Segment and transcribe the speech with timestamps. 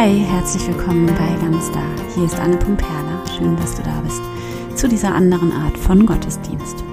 [0.00, 1.82] Hi, herzlich willkommen bei Ganz Da.
[2.14, 3.20] Hier ist Anne Pumperla.
[3.36, 4.22] Schön, dass du da bist
[4.76, 6.84] zu dieser anderen Art von Gottesdienst.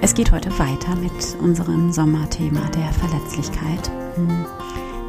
[0.00, 1.12] Es geht heute weiter mit
[1.42, 3.90] unserem Sommerthema der Verletzlichkeit.
[4.14, 4.46] Hm.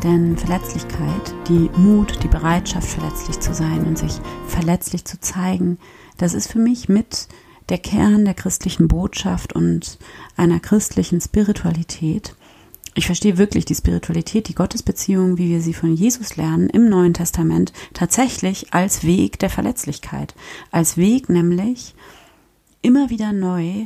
[0.04, 5.78] Denn Verletzlichkeit, die Mut, die Bereitschaft, verletzlich zu sein und sich verletzlich zu zeigen,
[6.18, 7.30] das ist für mich mit
[7.70, 9.98] der Kern der christlichen Botschaft und
[10.36, 12.36] einer christlichen Spiritualität
[12.98, 17.14] ich verstehe wirklich die Spiritualität, die Gottesbeziehung, wie wir sie von Jesus lernen im Neuen
[17.14, 20.34] Testament, tatsächlich als Weg der Verletzlichkeit.
[20.72, 21.94] Als Weg nämlich
[22.82, 23.86] immer wieder neu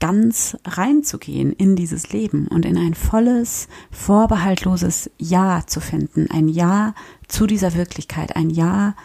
[0.00, 6.28] ganz reinzugehen in dieses Leben und in ein volles, vorbehaltloses Ja zu finden.
[6.28, 6.94] Ein Ja
[7.28, 8.96] zu dieser Wirklichkeit, ein Ja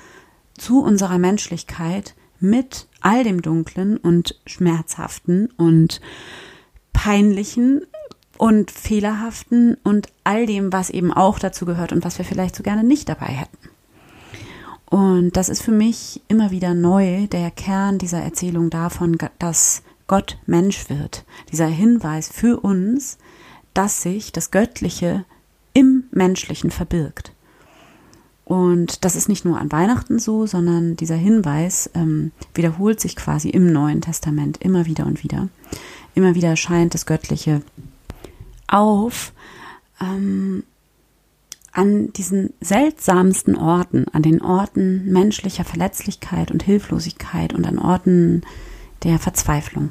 [0.58, 6.02] zu unserer Menschlichkeit mit all dem Dunklen und Schmerzhaften und
[6.94, 7.82] Peinlichen,
[8.38, 12.64] und Fehlerhaften und all dem, was eben auch dazu gehört und was wir vielleicht so
[12.64, 13.58] gerne nicht dabei hätten.
[14.86, 20.38] Und das ist für mich immer wieder neu der Kern dieser Erzählung davon, dass Gott
[20.46, 21.26] Mensch wird.
[21.52, 23.18] Dieser Hinweis für uns,
[23.74, 25.26] dass sich das Göttliche
[25.74, 27.32] im Menschlichen verbirgt.
[28.46, 33.50] Und das ist nicht nur an Weihnachten so, sondern dieser Hinweis ähm, wiederholt sich quasi
[33.50, 35.48] im Neuen Testament immer wieder und wieder.
[36.14, 37.62] Immer wieder erscheint das Göttliche
[38.68, 39.34] auf
[40.02, 40.64] ähm,
[41.72, 48.44] an diesen seltsamsten Orten, an den Orten menschlicher Verletzlichkeit und Hilflosigkeit und an Orten
[49.02, 49.90] der Verzweiflung.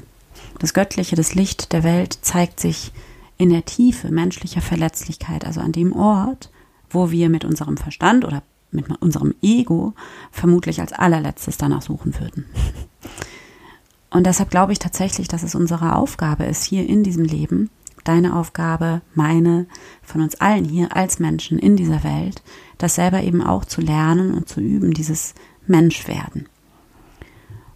[0.60, 2.92] Das Göttliche, das Licht der Welt zeigt sich
[3.36, 6.50] in der Tiefe menschlicher Verletzlichkeit, also an dem Ort,
[6.88, 9.94] wo wir mit unserem Verstand oder mit unserem Ego
[10.30, 12.46] vermutlich als allerletztes danach suchen würden.
[14.10, 17.70] Und deshalb glaube ich tatsächlich, dass es unsere Aufgabe ist, hier in diesem Leben
[18.04, 19.66] deine Aufgabe, meine,
[20.02, 22.42] von uns allen hier als Menschen in dieser Welt,
[22.78, 25.34] das selber eben auch zu lernen und zu üben, dieses
[25.66, 26.48] Menschwerden.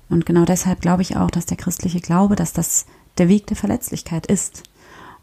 [0.09, 2.87] Und genau deshalb glaube ich auch, dass der christliche Glaube, dass das
[3.19, 4.63] der Weg der Verletzlichkeit ist.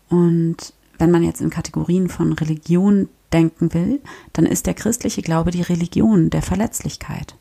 [0.10, 4.02] Und wenn man jetzt in Kategorien von Religion denken will,
[4.34, 7.36] dann ist der christliche Glaube die Religion der Verletzlichkeit.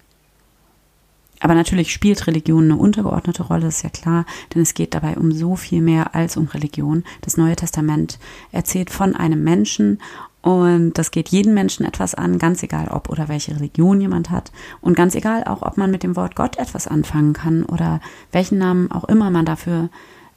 [1.43, 5.33] Aber natürlich spielt Religion eine untergeordnete Rolle, ist ja klar, denn es geht dabei um
[5.33, 7.03] so viel mehr als um Religion.
[7.21, 8.21] Das Neue Testament
[8.53, 9.99] erzählt von einem Menschen
[10.41, 14.53] und das geht jeden Menschen etwas an, ganz egal ob oder welche Religion jemand hat
[14.81, 18.01] und ganz egal auch, ob man mit dem Wort Gott etwas anfangen kann oder
[18.31, 19.89] welchen Namen auch immer man dafür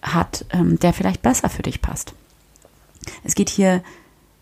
[0.01, 2.13] hat, ähm, der vielleicht besser für dich passt.
[3.23, 3.83] Es geht hier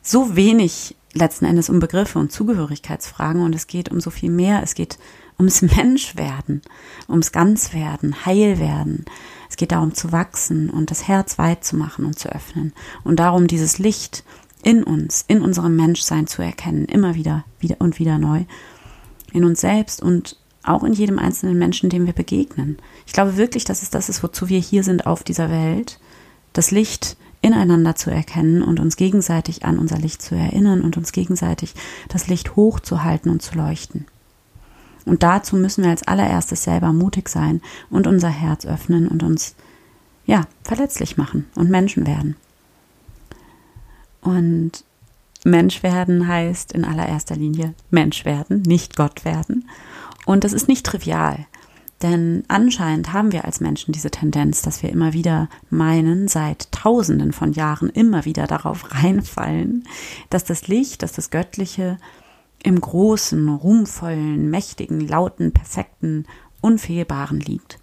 [0.02, 4.64] so wenig letzten Endes um Begriffe und Zugehörigkeitsfragen und es geht um so viel mehr.
[4.64, 4.98] Es geht
[5.38, 6.62] ums Menschwerden,
[7.10, 9.06] ums Ganzwerden, Heilwerden.
[9.50, 12.74] Es geht darum zu wachsen und das Herz weit zu machen und zu öffnen
[13.04, 14.24] und darum dieses Licht
[14.64, 18.46] in uns, in unserem Menschsein zu erkennen, immer wieder, wieder und wieder neu,
[19.32, 22.78] in uns selbst und auch in jedem einzelnen Menschen, dem wir begegnen.
[23.06, 26.00] Ich glaube wirklich, dass es das ist, wozu wir hier sind auf dieser Welt,
[26.54, 31.12] das Licht ineinander zu erkennen und uns gegenseitig an unser Licht zu erinnern und uns
[31.12, 31.74] gegenseitig
[32.08, 34.06] das Licht hochzuhalten und zu leuchten.
[35.06, 39.56] Und dazu müssen wir als allererstes selber mutig sein und unser Herz öffnen und uns,
[40.26, 42.36] ja, verletzlich machen und Menschen werden.
[44.22, 44.84] Und
[45.44, 49.68] Mensch werden heißt in allererster Linie Mensch werden, nicht Gott werden.
[50.26, 51.46] Und das ist nicht trivial.
[52.02, 57.32] Denn anscheinend haben wir als Menschen diese Tendenz, dass wir immer wieder meinen, seit Tausenden
[57.32, 59.86] von Jahren immer wieder darauf reinfallen,
[60.30, 61.98] dass das Licht, dass das Göttliche
[62.64, 66.26] im großen, ruhmvollen, mächtigen, lauten, perfekten,
[66.62, 67.80] unfehlbaren liegt.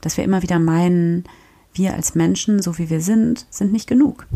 [0.00, 1.24] Dass wir immer wieder meinen,
[1.72, 4.26] wir als Menschen, so wie wir sind, sind nicht genug,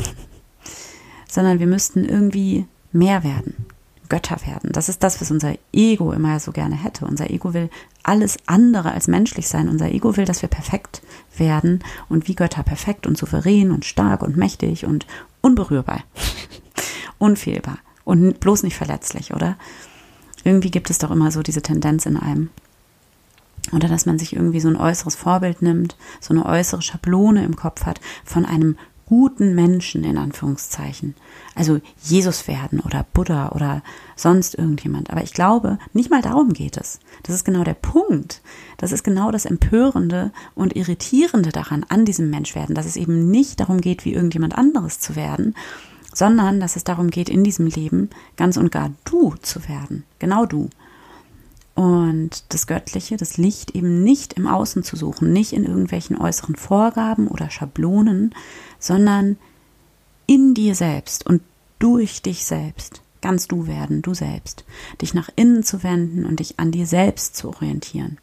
[1.28, 3.66] sondern wir müssten irgendwie mehr werden.
[4.08, 4.70] Götter werden.
[4.70, 7.06] Das ist das, was unser Ego immer so gerne hätte.
[7.06, 7.68] Unser Ego will
[8.04, 9.68] alles andere als menschlich sein.
[9.68, 11.02] Unser Ego will, dass wir perfekt
[11.36, 15.08] werden und wie Götter perfekt und souverän und stark und mächtig und
[15.40, 16.04] unberührbar,
[17.18, 19.56] unfehlbar und bloß nicht verletzlich, oder?
[20.44, 22.50] Irgendwie gibt es doch immer so diese Tendenz in einem.
[23.72, 27.56] Oder dass man sich irgendwie so ein äußeres Vorbild nimmt, so eine äußere Schablone im
[27.56, 31.14] Kopf hat von einem guten Menschen in Anführungszeichen.
[31.56, 33.82] Also Jesus werden oder Buddha oder
[34.14, 35.10] sonst irgendjemand.
[35.10, 37.00] Aber ich glaube, nicht mal darum geht es.
[37.24, 38.40] Das ist genau der Punkt.
[38.76, 43.58] Das ist genau das Empörende und Irritierende daran, an diesem Menschwerden, dass es eben nicht
[43.58, 45.56] darum geht, wie irgendjemand anderes zu werden,
[46.16, 48.08] sondern dass es darum geht, in diesem Leben
[48.38, 50.04] ganz und gar du zu werden.
[50.18, 50.70] Genau du.
[51.74, 56.56] Und das Göttliche, das Licht eben nicht im Außen zu suchen, nicht in irgendwelchen äußeren
[56.56, 58.34] Vorgaben oder Schablonen,
[58.78, 59.36] sondern
[60.26, 61.42] in dir selbst und
[61.78, 64.64] durch dich selbst ganz du werden, du selbst,
[65.02, 68.18] dich nach innen zu wenden und dich an dir selbst zu orientieren.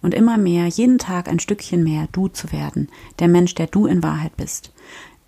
[0.00, 2.88] Und immer mehr, jeden Tag ein Stückchen mehr du zu werden,
[3.20, 4.72] der Mensch, der du in Wahrheit bist.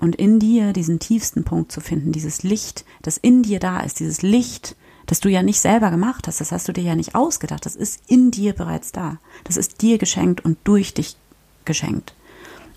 [0.05, 4.01] Und in dir diesen tiefsten Punkt zu finden, dieses Licht, das in dir da ist,
[4.01, 7.15] dieses Licht, das du ja nicht selber gemacht hast, das hast du dir ja nicht
[7.15, 9.17] ausgedacht, das ist in dir bereits da.
[9.45, 11.17] Das ist dir geschenkt und durch dich
[11.65, 12.13] geschenkt.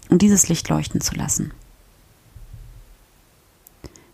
[0.08, 1.52] Und dieses Licht leuchten zu lassen.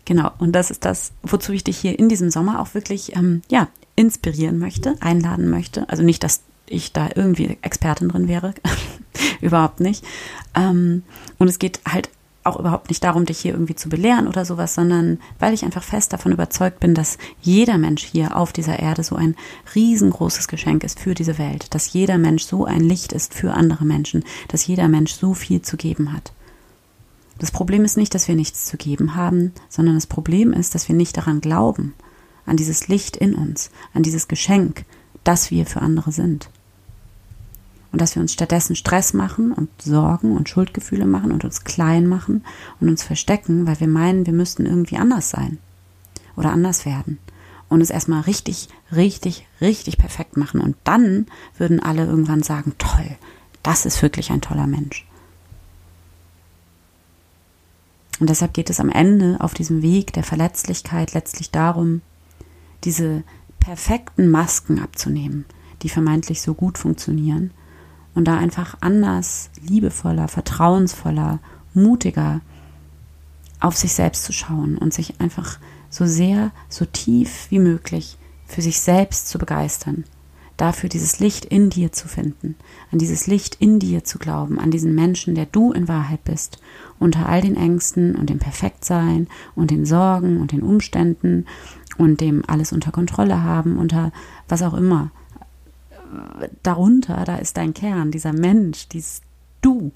[0.06, 3.42] Genau, und das ist das, wozu ich dich hier in diesem Sommer auch wirklich, ähm,
[3.48, 5.88] ja, inspirieren möchte, einladen möchte.
[5.88, 8.54] Also nicht, dass ich da irgendwie Expertin drin wäre,
[9.40, 10.04] überhaupt nicht.
[10.56, 11.04] Ähm,
[11.38, 12.10] und es geht halt
[12.44, 15.82] auch überhaupt nicht darum, dich hier irgendwie zu belehren oder sowas, sondern weil ich einfach
[15.82, 19.34] fest davon überzeugt bin, dass jeder Mensch hier auf dieser Erde so ein
[19.74, 23.84] riesengroßes Geschenk ist für diese Welt, dass jeder Mensch so ein Licht ist für andere
[23.84, 26.32] Menschen, dass jeder Mensch so viel zu geben hat.
[27.38, 30.88] Das Problem ist nicht, dass wir nichts zu geben haben, sondern das Problem ist, dass
[30.88, 31.94] wir nicht daran glauben,
[32.46, 34.84] an dieses Licht in uns, an dieses Geschenk,
[35.24, 36.50] das wir für andere sind
[37.94, 42.08] und dass wir uns stattdessen Stress machen und Sorgen und Schuldgefühle machen und uns klein
[42.08, 42.44] machen
[42.80, 45.58] und uns verstecken, weil wir meinen, wir müssten irgendwie anders sein
[46.34, 47.20] oder anders werden
[47.68, 51.26] und es erstmal richtig, richtig, richtig perfekt machen und dann
[51.56, 53.16] würden alle irgendwann sagen, toll,
[53.62, 55.06] das ist wirklich ein toller Mensch.
[58.18, 62.02] Und deshalb geht es am Ende auf diesem Weg der Verletzlichkeit letztlich darum,
[62.82, 63.22] diese
[63.60, 65.44] perfekten Masken abzunehmen,
[65.82, 67.52] die vermeintlich so gut funktionieren
[68.14, 71.40] und da einfach anders, liebevoller, vertrauensvoller,
[71.74, 72.40] mutiger
[73.60, 75.58] auf sich selbst zu schauen und sich einfach
[75.90, 80.04] so sehr, so tief wie möglich für sich selbst zu begeistern,
[80.56, 82.56] dafür dieses Licht in dir zu finden,
[82.92, 86.58] an dieses Licht in dir zu glauben, an diesen Menschen, der du in Wahrheit bist,
[86.98, 91.46] unter all den Ängsten und dem Perfektsein und den Sorgen und den Umständen
[91.98, 94.12] und dem alles unter Kontrolle haben, unter
[94.48, 95.10] was auch immer
[96.62, 99.22] darunter, da ist dein Kern, dieser Mensch, dieses
[99.60, 99.92] Du,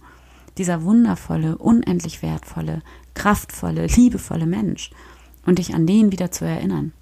[0.56, 2.82] dieser wundervolle, unendlich wertvolle,
[3.14, 4.90] kraftvolle, liebevolle Mensch
[5.46, 6.92] und dich an den wieder zu erinnern.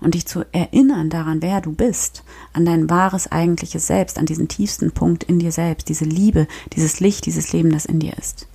[0.00, 2.24] Und dich zu erinnern daran, wer du bist,
[2.54, 7.00] an dein wahres eigentliches Selbst, an diesen tiefsten Punkt in dir selbst, diese Liebe, dieses
[7.00, 8.46] Licht, dieses Leben, das in dir ist.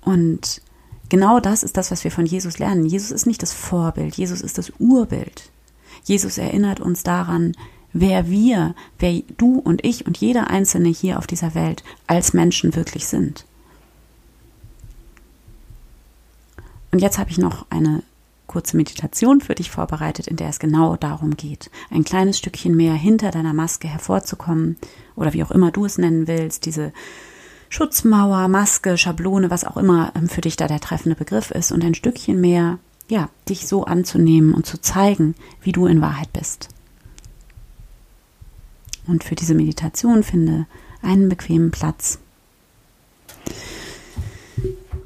[0.00, 0.62] Und
[1.10, 2.86] genau das ist das, was wir von Jesus lernen.
[2.86, 5.50] Jesus ist nicht das Vorbild, Jesus ist das Urbild.
[6.04, 7.52] Jesus erinnert uns daran,
[7.92, 12.74] wer wir, wer du und ich und jeder Einzelne hier auf dieser Welt als Menschen
[12.74, 13.44] wirklich sind.
[16.90, 18.02] Und jetzt habe ich noch eine
[18.46, 22.92] kurze Meditation für dich vorbereitet, in der es genau darum geht, ein kleines Stückchen mehr
[22.92, 24.76] hinter deiner Maske hervorzukommen
[25.16, 26.92] oder wie auch immer du es nennen willst, diese
[27.70, 31.82] Schutzmauer, Maske, Schablone, was auch immer ähm, für dich da der treffende Begriff ist und
[31.82, 32.78] ein Stückchen mehr,
[33.08, 36.68] ja, dich so anzunehmen und zu zeigen, wie du in Wahrheit bist.
[39.12, 40.66] Und für diese Meditation finde
[41.02, 42.18] einen bequemen Platz.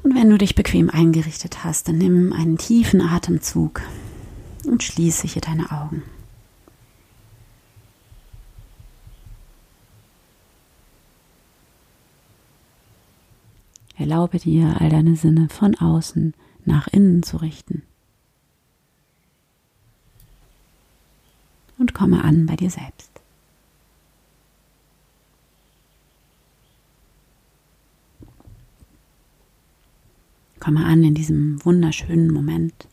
[0.01, 3.81] Und wenn du dich bequem eingerichtet hast, dann nimm einen tiefen Atemzug
[4.65, 6.03] und schließe hier deine Augen.
[13.97, 16.33] Erlaube dir, all deine Sinne von außen
[16.63, 17.83] nach innen zu richten.
[21.77, 23.16] Und komme an bei dir selbst.
[30.67, 32.89] Komme an in diesem wunderschönen Moment,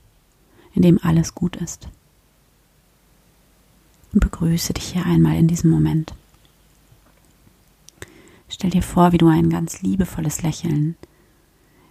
[0.75, 1.89] in dem alles gut ist.
[4.13, 6.15] Und begrüße dich hier einmal in diesem Moment.
[8.49, 10.95] Stell dir vor, wie du ein ganz liebevolles Lächeln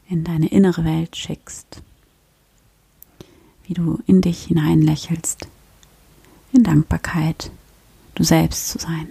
[0.07, 1.83] in deine innere Welt schickst,
[3.65, 5.49] wie du in dich hinein lächelst,
[6.53, 7.51] in Dankbarkeit,
[8.15, 9.09] du selbst zu sein,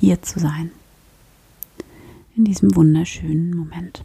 [0.00, 0.72] hier zu sein,
[2.34, 4.04] in diesem wunderschönen Moment.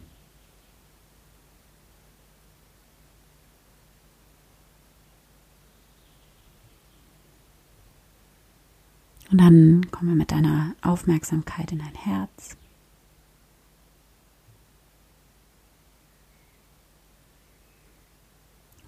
[9.37, 12.57] Und dann komme mit deiner Aufmerksamkeit in dein Herz.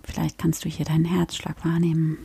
[0.02, 2.18] Vielleicht kannst du hier deinen Herzschlag wahrnehmen.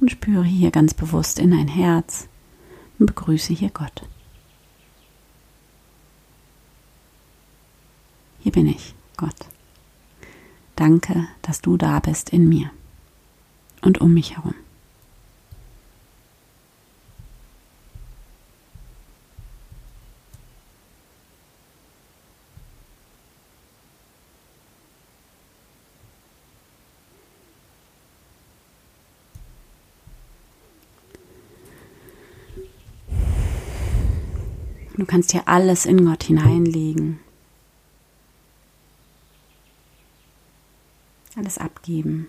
[0.00, 2.26] Und spüre hier ganz bewusst in dein Herz
[2.98, 4.08] und begrüße hier Gott.
[8.38, 9.36] Hier bin ich, Gott.
[10.74, 12.70] Danke, dass du da bist in mir
[13.82, 14.54] und um mich herum.
[34.98, 37.20] Du kannst hier alles in Gott hineinlegen.
[41.36, 42.26] Alles abgeben.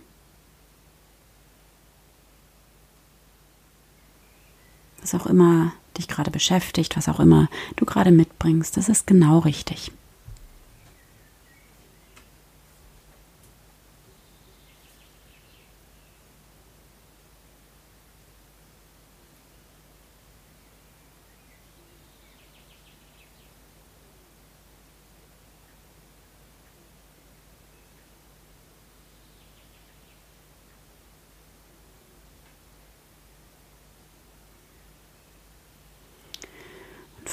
[5.02, 9.40] Was auch immer dich gerade beschäftigt, was auch immer du gerade mitbringst, das ist genau
[9.40, 9.92] richtig.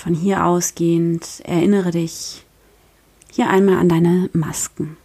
[0.07, 2.47] Von hier ausgehend erinnere dich
[3.33, 4.97] hier einmal an deine Masken.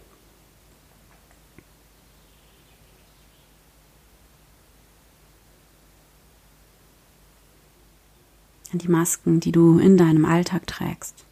[8.72, 11.24] An die Masken, die du in deinem Alltag trägst.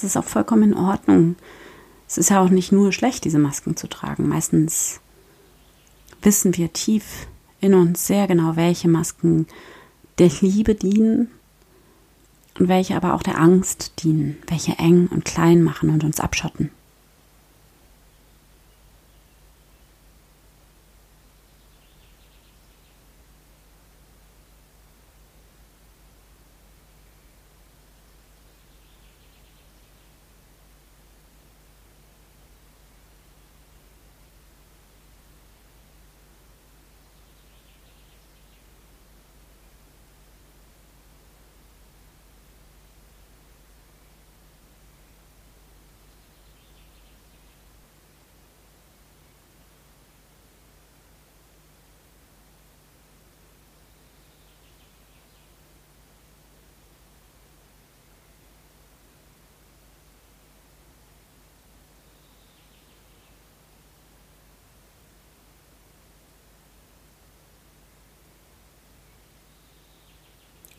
[0.00, 1.36] Das ist auch vollkommen in Ordnung.
[2.06, 4.28] Es ist ja auch nicht nur schlecht, diese Masken zu tragen.
[4.28, 5.00] Meistens
[6.22, 7.26] wissen wir tief
[7.60, 9.46] in uns sehr genau, welche Masken
[10.18, 11.28] der Liebe dienen
[12.58, 16.70] und welche aber auch der Angst dienen, welche eng und klein machen und uns abschotten.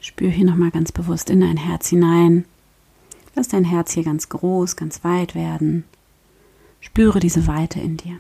[0.10, 2.46] Spür hier nochmal ganz bewusst in dein Herz hinein.
[3.36, 5.84] Lass dein Herz hier ganz groß, ganz weit werden.
[6.80, 8.20] Spüre diese Weite in dir.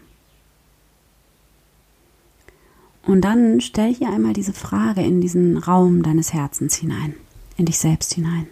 [3.01, 7.15] Und dann stell hier einmal diese Frage in diesen Raum deines Herzens hinein,
[7.57, 8.45] in dich selbst hinein.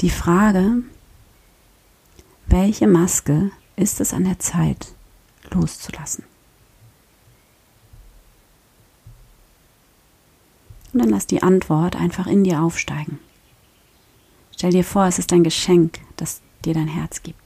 [0.00, 0.82] Die Frage,
[2.46, 4.92] welche Maske ist es an der Zeit
[5.52, 6.24] loszulassen?
[10.92, 13.18] Und dann lass die Antwort einfach in dir aufsteigen.
[14.54, 17.41] Stell dir vor, es ist ein Geschenk, das dir dein Herz gibt.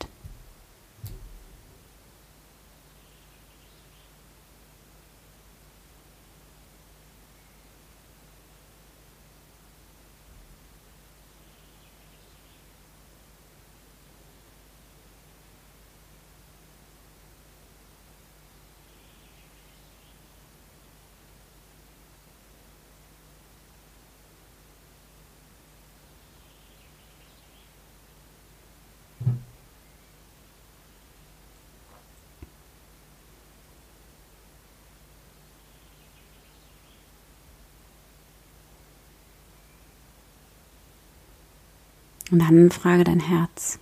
[42.30, 43.78] Und dann frage dein Herz,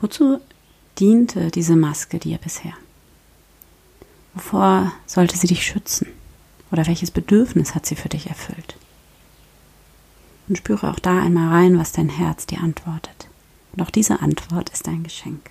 [0.00, 0.40] wozu
[0.98, 2.74] diente diese Maske dir bisher?
[4.34, 6.08] Wovor sollte sie dich schützen?
[6.70, 8.76] Oder welches Bedürfnis hat sie für dich erfüllt?
[10.48, 13.28] Und spüre auch da einmal rein, was dein Herz dir antwortet.
[13.72, 15.50] Und auch diese Antwort ist ein Geschenk.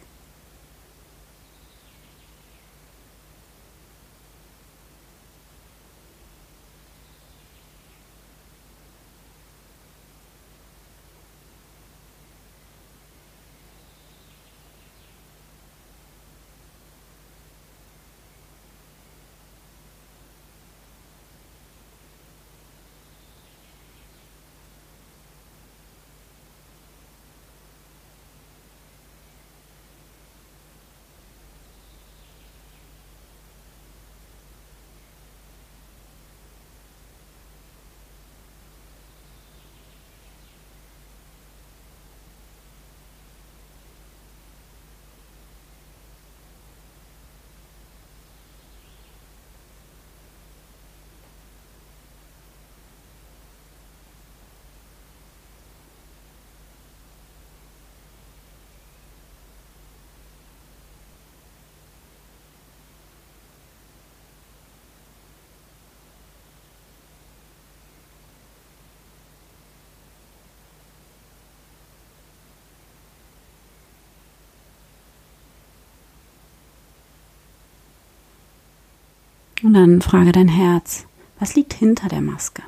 [79.61, 81.05] Und dann frage dein Herz,
[81.39, 82.63] was liegt hinter der Maske?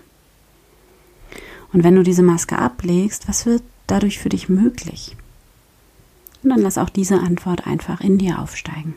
[1.74, 5.16] Und wenn du diese Maske ablegst, was wird dadurch für dich möglich?
[6.44, 8.96] Und dann lass auch diese Antwort einfach in dir aufsteigen.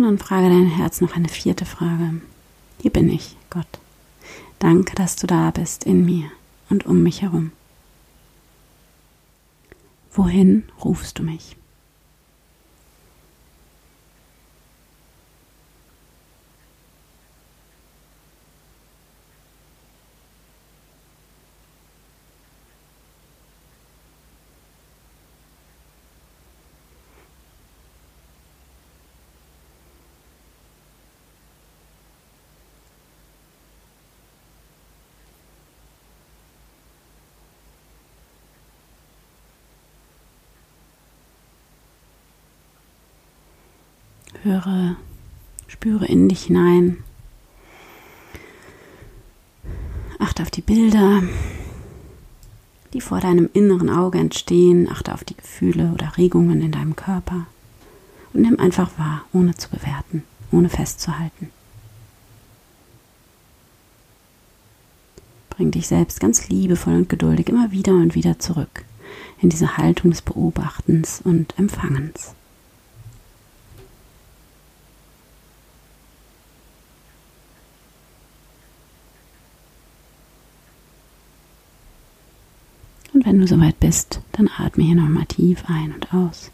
[0.00, 2.22] Und dann frage dein Herz noch eine vierte Frage.
[2.80, 3.66] Hier bin ich, Gott.
[4.58, 6.30] Danke, dass du da bist in mir
[6.70, 7.52] und um mich herum.
[10.14, 11.54] Wohin rufst du mich?
[44.42, 44.96] Höre,
[45.66, 46.98] spüre in dich hinein.
[50.18, 51.22] Achte auf die Bilder,
[52.94, 54.88] die vor deinem inneren Auge entstehen.
[54.90, 57.46] Achte auf die Gefühle oder Regungen in deinem Körper.
[58.32, 61.50] Und nimm einfach wahr, ohne zu bewerten, ohne festzuhalten.
[65.50, 68.84] Bring dich selbst ganz liebevoll und geduldig immer wieder und wieder zurück
[69.42, 72.34] in diese Haltung des Beobachtens und Empfangens.
[83.12, 86.50] Und wenn du soweit bist, dann atme hier nochmal tief ein und aus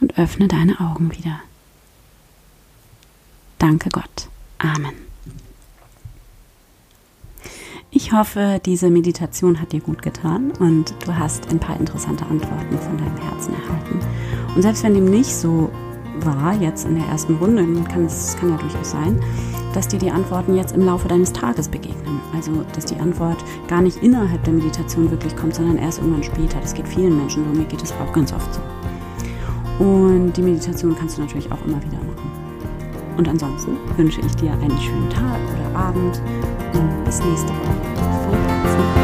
[0.00, 1.40] und öffne deine Augen wieder.
[3.58, 4.28] Danke Gott.
[4.56, 4.94] Amen.
[7.90, 12.78] Ich hoffe, diese Meditation hat dir gut getan und du hast ein paar interessante Antworten
[12.78, 14.00] von deinem Herzen erhalten.
[14.56, 15.70] Und selbst wenn dem nicht so
[16.20, 19.20] war, jetzt in der ersten Runde, kann es kann ja durchaus sein,
[19.74, 22.20] dass dir die Antworten jetzt im Laufe deines Tages begegnen.
[22.34, 23.36] Also, dass die Antwort
[23.68, 26.60] gar nicht innerhalb der Meditation wirklich kommt, sondern erst irgendwann später.
[26.60, 28.60] Das geht vielen Menschen so, mir geht es auch ganz oft so.
[29.84, 32.30] Und die Meditation kannst du natürlich auch immer wieder machen.
[33.16, 36.20] Und ansonsten wünsche ich dir einen schönen Tag oder Abend
[36.72, 39.03] und bis nächste Woche.